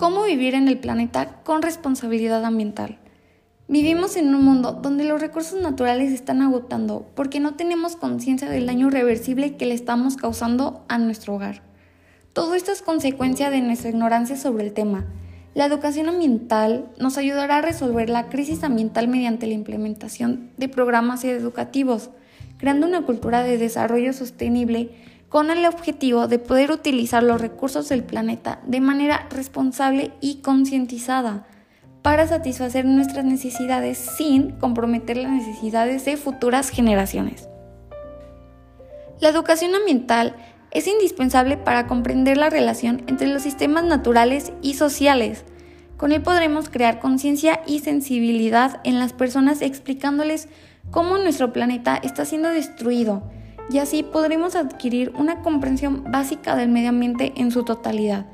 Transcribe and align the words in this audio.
cómo 0.00 0.22
vivir 0.22 0.54
en 0.54 0.66
el 0.66 0.78
planeta 0.78 1.42
con 1.44 1.60
responsabilidad 1.60 2.42
ambiental. 2.46 2.96
Vivimos 3.68 4.16
en 4.16 4.34
un 4.34 4.42
mundo 4.42 4.72
donde 4.72 5.04
los 5.04 5.20
recursos 5.20 5.60
naturales 5.60 6.08
se 6.08 6.14
están 6.14 6.40
agotando 6.40 7.06
porque 7.14 7.38
no 7.38 7.52
tenemos 7.54 7.96
conciencia 7.96 8.48
del 8.48 8.64
daño 8.64 8.88
irreversible 8.88 9.58
que 9.58 9.66
le 9.66 9.74
estamos 9.74 10.16
causando 10.16 10.86
a 10.88 10.96
nuestro 10.96 11.34
hogar. 11.34 11.60
Todo 12.32 12.54
esto 12.54 12.72
es 12.72 12.80
consecuencia 12.80 13.50
de 13.50 13.60
nuestra 13.60 13.90
ignorancia 13.90 14.38
sobre 14.38 14.64
el 14.64 14.72
tema. 14.72 15.04
La 15.52 15.66
educación 15.66 16.08
ambiental 16.08 16.86
nos 16.98 17.18
ayudará 17.18 17.58
a 17.58 17.62
resolver 17.62 18.08
la 18.08 18.30
crisis 18.30 18.64
ambiental 18.64 19.06
mediante 19.06 19.46
la 19.46 19.52
implementación 19.52 20.48
de 20.56 20.70
programas 20.70 21.24
educativos, 21.24 22.08
creando 22.56 22.86
una 22.86 23.02
cultura 23.02 23.42
de 23.42 23.58
desarrollo 23.58 24.14
sostenible 24.14 24.92
con 25.30 25.48
el 25.48 25.64
objetivo 25.64 26.26
de 26.26 26.40
poder 26.40 26.72
utilizar 26.72 27.22
los 27.22 27.40
recursos 27.40 27.88
del 27.88 28.02
planeta 28.02 28.58
de 28.66 28.80
manera 28.80 29.28
responsable 29.30 30.10
y 30.20 30.42
concientizada 30.42 31.46
para 32.02 32.26
satisfacer 32.26 32.84
nuestras 32.84 33.24
necesidades 33.24 33.96
sin 33.96 34.50
comprometer 34.58 35.16
las 35.16 35.30
necesidades 35.30 36.04
de 36.04 36.16
futuras 36.16 36.70
generaciones. 36.70 37.48
La 39.20 39.28
educación 39.28 39.74
ambiental 39.74 40.34
es 40.72 40.88
indispensable 40.88 41.56
para 41.56 41.86
comprender 41.86 42.36
la 42.36 42.50
relación 42.50 43.04
entre 43.06 43.28
los 43.28 43.42
sistemas 43.42 43.84
naturales 43.84 44.52
y 44.62 44.74
sociales. 44.74 45.44
Con 45.96 46.10
él 46.10 46.22
podremos 46.22 46.70
crear 46.70 46.98
conciencia 46.98 47.60
y 47.68 47.80
sensibilidad 47.80 48.80
en 48.82 48.98
las 48.98 49.12
personas 49.12 49.62
explicándoles 49.62 50.48
cómo 50.90 51.18
nuestro 51.18 51.52
planeta 51.52 51.96
está 52.02 52.24
siendo 52.24 52.48
destruido 52.48 53.22
y 53.70 53.78
así 53.78 54.02
podremos 54.02 54.56
adquirir 54.56 55.12
una 55.16 55.42
comprensión 55.42 56.04
básica 56.10 56.56
del 56.56 56.68
medio 56.68 56.88
ambiente 56.88 57.32
en 57.36 57.50
su 57.52 57.64
totalidad, 57.64 58.26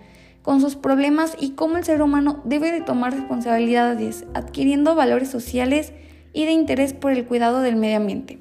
con 0.43 0.61
sus 0.61 0.77
problemas 0.77 1.37
y 1.39 1.51
cómo 1.51 1.77
el 1.77 1.85
ser 1.85 2.01
humano 2.01 2.41
debe 2.45 2.73
de 2.73 2.81
tomar 2.81 3.13
responsabilidades, 3.13 4.25
adquiriendo 4.35 4.95
valores 4.95 5.29
sociales 5.29 5.93
y 6.33 6.45
de 6.45 6.53
interés 6.53 6.95
por 6.95 7.13
el 7.13 7.27
cuidado 7.27 7.61
del 7.61 7.77
medio 7.77 7.99
ambiente. 7.99 8.39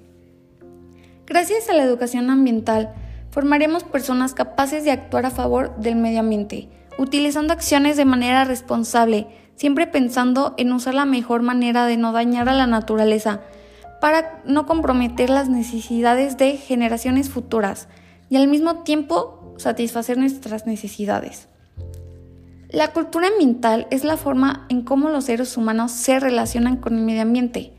Gracias 1.25 1.69
a 1.69 1.73
la 1.73 1.83
educación 1.83 2.29
ambiental, 2.29 2.93
formaremos 3.31 3.83
personas 3.83 4.33
capaces 4.33 4.85
de 4.85 4.91
actuar 4.91 5.25
a 5.25 5.31
favor 5.31 5.75
del 5.77 5.95
medio 5.95 6.21
ambiente, 6.21 6.69
utilizando 6.97 7.51
acciones 7.51 7.97
de 7.97 8.05
manera 8.05 8.45
responsable, 8.45 9.27
siempre 9.55 9.87
pensando 9.87 10.53
en 10.57 10.71
usar 10.71 10.93
la 10.93 11.05
mejor 11.05 11.41
manera 11.41 11.87
de 11.87 11.97
no 11.97 12.13
dañar 12.13 12.47
a 12.47 12.53
la 12.53 12.67
naturaleza, 12.67 13.41
para 14.05 14.43
no 14.45 14.67
comprometer 14.67 15.31
las 15.31 15.49
necesidades 15.49 16.37
de 16.37 16.57
generaciones 16.57 17.31
futuras 17.31 17.87
y 18.29 18.35
al 18.35 18.47
mismo 18.47 18.83
tiempo 18.83 19.55
satisfacer 19.57 20.15
nuestras 20.19 20.67
necesidades. 20.67 21.47
La 22.69 22.93
cultura 22.93 23.29
ambiental 23.29 23.87
es 23.89 24.03
la 24.03 24.15
forma 24.15 24.67
en 24.69 24.83
cómo 24.83 25.09
los 25.09 25.25
seres 25.25 25.57
humanos 25.57 25.91
se 25.91 26.19
relacionan 26.19 26.77
con 26.77 26.93
el 26.99 27.03
medio 27.03 27.23
ambiente. 27.23 27.73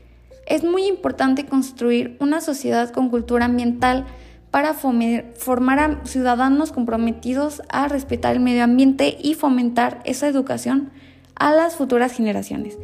Es 0.45 0.65
muy 0.65 0.85
importante 0.85 1.45
construir 1.45 2.17
una 2.19 2.41
sociedad 2.41 2.89
con 2.91 3.07
cultura 3.07 3.45
ambiental 3.45 4.05
para 4.51 4.73
formar 4.73 5.79
a 5.79 6.01
ciudadanos 6.03 6.73
comprometidos 6.73 7.61
a 7.69 7.87
respetar 7.87 8.33
el 8.33 8.41
medio 8.41 8.65
ambiente 8.65 9.17
y 9.23 9.35
fomentar 9.35 10.01
esa 10.03 10.27
educación 10.27 10.91
a 11.35 11.53
las 11.53 11.77
futuras 11.77 12.11
generaciones. 12.11 12.77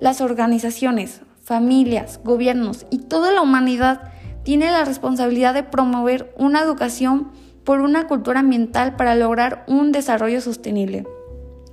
Las 0.00 0.20
organizaciones, 0.20 1.20
familias, 1.48 2.20
gobiernos 2.22 2.84
y 2.90 2.98
toda 2.98 3.32
la 3.32 3.40
humanidad 3.40 4.12
tiene 4.42 4.70
la 4.70 4.84
responsabilidad 4.84 5.54
de 5.54 5.62
promover 5.62 6.30
una 6.36 6.60
educación 6.60 7.32
por 7.64 7.80
una 7.80 8.06
cultura 8.06 8.40
ambiental 8.40 8.96
para 8.96 9.14
lograr 9.14 9.64
un 9.66 9.90
desarrollo 9.90 10.42
sostenible, 10.42 11.06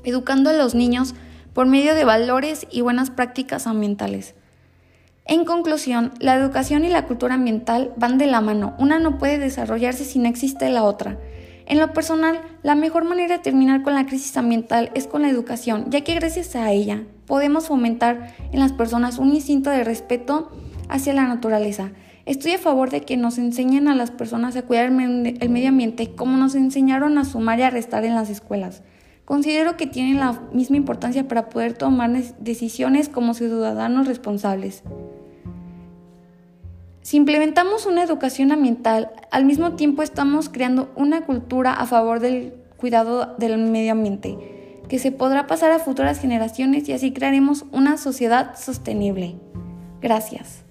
educando 0.05 0.49
a 0.49 0.53
los 0.53 0.75
niños 0.75 1.13
por 1.51 1.67
medio 1.67 1.93
de 1.93 2.05
valores 2.05 2.65
y 2.71 2.79
buenas 2.79 3.09
prácticas 3.09 3.67
ambientales. 3.67 4.33
En 5.25 5.43
conclusión, 5.43 6.13
la 6.21 6.35
educación 6.35 6.85
y 6.85 6.89
la 6.89 7.05
cultura 7.05 7.33
ambiental 7.33 7.91
van 7.97 8.17
de 8.17 8.27
la 8.27 8.39
mano. 8.39 8.75
Una 8.79 8.99
no 8.99 9.17
puede 9.17 9.39
desarrollarse 9.39 10.05
si 10.05 10.19
no 10.19 10.29
existe 10.29 10.69
la 10.69 10.83
otra. 10.83 11.19
En 11.67 11.79
lo 11.79 11.93
personal, 11.93 12.41
la 12.61 12.75
mejor 12.75 13.05
manera 13.05 13.37
de 13.37 13.43
terminar 13.43 13.81
con 13.81 13.95
la 13.95 14.05
crisis 14.05 14.37
ambiental 14.37 14.91
es 14.93 15.07
con 15.07 15.23
la 15.23 15.29
educación, 15.29 15.85
ya 15.89 16.01
que 16.01 16.13
gracias 16.13 16.55
a 16.55 16.71
ella 16.71 17.03
podemos 17.25 17.67
fomentar 17.67 18.35
en 18.51 18.59
las 18.59 18.71
personas 18.71 19.17
un 19.17 19.33
instinto 19.33 19.71
de 19.71 19.83
respeto 19.83 20.51
hacia 20.89 21.13
la 21.13 21.25
naturaleza. 21.27 21.91
Estoy 22.25 22.51
a 22.53 22.59
favor 22.59 22.91
de 22.91 23.01
que 23.01 23.17
nos 23.17 23.39
enseñen 23.39 23.87
a 23.87 23.95
las 23.95 24.11
personas 24.11 24.55
a 24.55 24.61
cuidar 24.61 24.85
el 24.85 25.49
medio 25.49 25.69
ambiente 25.69 26.11
como 26.15 26.37
nos 26.37 26.53
enseñaron 26.53 27.17
a 27.17 27.25
sumar 27.25 27.59
y 27.59 27.63
a 27.63 27.69
restar 27.71 28.05
en 28.05 28.15
las 28.15 28.29
escuelas. 28.29 28.83
Considero 29.25 29.75
que 29.75 29.87
tienen 29.87 30.19
la 30.19 30.39
misma 30.53 30.77
importancia 30.77 31.27
para 31.27 31.49
poder 31.49 31.73
tomar 31.73 32.11
decisiones 32.39 33.09
como 33.09 33.33
ciudadanos 33.33 34.07
responsables. 34.07 34.83
Si 37.05 37.17
implementamos 37.17 37.85
una 37.85 38.01
educación 38.01 38.51
ambiental, 38.51 39.11
al 39.29 39.45
mismo 39.45 39.73
tiempo 39.73 40.01
estamos 40.01 40.49
creando 40.49 40.91
una 40.95 41.23
cultura 41.23 41.71
a 41.71 41.85
favor 41.85 42.19
del 42.19 42.55
cuidado 42.77 43.35
del 43.37 43.59
medio 43.59 43.91
ambiente, 43.91 44.81
que 44.89 44.97
se 44.97 45.11
podrá 45.11 45.45
pasar 45.45 45.71
a 45.71 45.77
futuras 45.77 46.19
generaciones 46.19 46.89
y 46.89 46.93
así 46.93 47.13
crearemos 47.13 47.63
una 47.71 47.97
sociedad 47.97 48.57
sostenible. 48.57 49.35
Gracias. 50.01 50.64